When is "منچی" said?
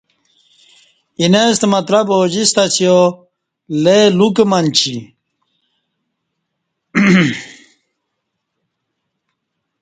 4.49-4.95